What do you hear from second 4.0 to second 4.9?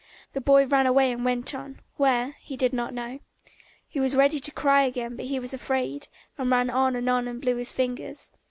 ready to cry